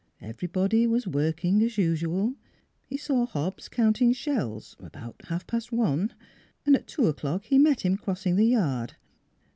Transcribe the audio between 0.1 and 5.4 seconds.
Everybody was working as usual. He saw Hobbs counting shells about